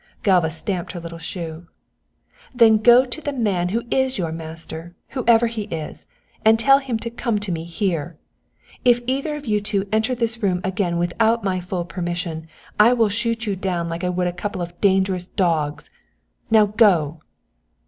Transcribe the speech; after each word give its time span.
Galva 0.23 0.49
stamped 0.49 0.93
her 0.93 0.99
little 0.99 1.19
shoe. 1.19 1.67
"Then 2.55 2.77
go 2.77 3.05
to 3.05 3.21
the 3.21 3.31
man 3.31 3.69
who 3.69 3.83
is 3.91 4.17
your 4.17 4.31
master, 4.31 4.95
whoever 5.09 5.45
he 5.45 5.65
is, 5.65 6.07
and 6.43 6.57
tell 6.57 6.79
him 6.79 6.97
to 6.97 7.11
come 7.11 7.37
to 7.37 7.51
me 7.51 7.65
here. 7.65 8.17
If 8.83 9.01
either 9.05 9.35
of 9.35 9.45
you 9.45 9.61
two 9.61 9.87
enter 9.91 10.15
this 10.15 10.41
room 10.41 10.59
again 10.63 10.97
without 10.97 11.43
my 11.43 11.59
full 11.59 11.85
permission 11.85 12.47
I 12.79 12.93
will 12.93 13.09
shoot 13.09 13.45
you 13.45 13.55
down 13.55 13.89
like 13.89 14.03
I 14.03 14.09
would 14.09 14.25
a 14.25 14.33
couple 14.33 14.63
of 14.63 14.81
dangerous 14.81 15.27
dogs 15.27 15.91
now 16.49 16.65
go." 16.65 17.19